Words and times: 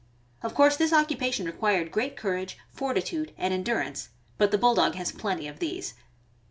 Of 0.41 0.55
course 0.55 0.77
this 0.77 0.93
occupation 0.93 1.45
required 1.45 1.91
great 1.91 2.17
courage, 2.17 2.57
fortitude, 2.71 3.33
and 3.37 3.53
endur 3.53 3.85
ance, 3.85 4.09
but 4.39 4.49
the 4.49 4.57
Bulldog 4.57 4.95
has 4.95 5.11
plenty 5.11 5.47
of 5.47 5.59
these. 5.59 5.93